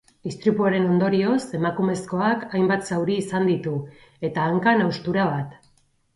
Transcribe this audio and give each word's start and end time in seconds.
Istripuaren 0.27 0.85
ondorioz, 0.93 1.35
emakumezkoak 1.57 2.47
hainbat 2.59 2.89
zauri 2.91 3.19
izan 3.25 3.47
ditu, 3.51 3.75
eta 4.31 4.49
hankan 4.49 4.85
haustura 4.89 5.29
bat. 5.37 5.57